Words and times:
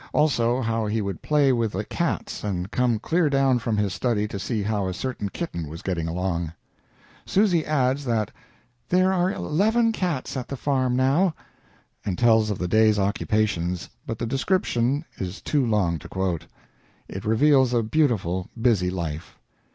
Also, 0.13 0.61
how 0.63 0.87
he 0.87 0.99
would 0.99 1.21
play 1.21 1.53
with 1.53 1.73
the 1.73 1.85
cats 1.85 2.43
and 2.43 2.71
come 2.71 2.97
clear 2.97 3.29
down 3.29 3.59
from 3.59 3.77
his 3.77 3.93
study 3.93 4.27
to 4.27 4.39
see 4.39 4.63
how 4.63 4.87
a 4.87 4.95
certain 4.95 5.29
kitten 5.29 5.67
was 5.69 5.83
getting 5.83 6.07
along. 6.07 6.51
Susy 7.23 7.63
adds 7.63 8.03
that 8.03 8.31
"there 8.89 9.13
are 9.13 9.31
eleven 9.31 9.91
cats 9.91 10.35
at 10.35 10.47
the 10.47 10.57
farm 10.57 10.95
now," 10.95 11.35
and 12.03 12.17
tells 12.17 12.49
of 12.49 12.57
the 12.57 12.67
day's 12.67 12.97
occupations, 12.97 13.89
but 14.07 14.17
the 14.17 14.25
description 14.25 15.05
is 15.17 15.39
too 15.39 15.63
long 15.63 15.99
to 15.99 16.09
quote. 16.09 16.47
It 17.07 17.23
reveals 17.23 17.71
a 17.71 17.83
beautiful, 17.83 18.49
busy 18.59 18.89
life. 18.89 19.37